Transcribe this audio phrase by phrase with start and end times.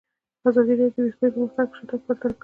[0.47, 2.35] ازادي راډیو د بیکاري پرمختګ او شاتګ پرتله کړی.